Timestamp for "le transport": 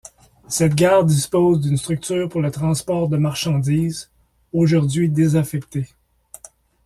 2.41-3.07